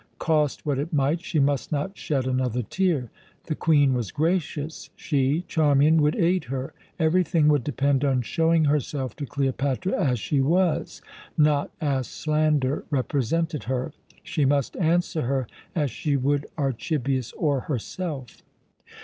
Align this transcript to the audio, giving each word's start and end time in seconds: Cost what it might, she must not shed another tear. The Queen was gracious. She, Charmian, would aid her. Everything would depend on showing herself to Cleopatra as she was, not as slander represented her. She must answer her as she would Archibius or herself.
Cost 0.17 0.65
what 0.65 0.79
it 0.79 0.91
might, 0.91 1.21
she 1.21 1.39
must 1.39 1.71
not 1.71 1.95
shed 1.95 2.25
another 2.25 2.63
tear. 2.63 3.11
The 3.45 3.53
Queen 3.53 3.93
was 3.93 4.09
gracious. 4.11 4.89
She, 4.95 5.43
Charmian, 5.47 6.01
would 6.01 6.15
aid 6.15 6.45
her. 6.45 6.73
Everything 6.97 7.47
would 7.49 7.63
depend 7.63 8.03
on 8.03 8.23
showing 8.23 8.65
herself 8.65 9.15
to 9.17 9.27
Cleopatra 9.27 9.93
as 10.03 10.17
she 10.19 10.41
was, 10.41 11.03
not 11.37 11.69
as 11.79 12.07
slander 12.07 12.83
represented 12.89 13.65
her. 13.65 13.93
She 14.23 14.43
must 14.43 14.75
answer 14.77 15.21
her 15.21 15.45
as 15.75 15.91
she 15.91 16.17
would 16.17 16.47
Archibius 16.57 17.31
or 17.33 17.59
herself. 17.59 18.41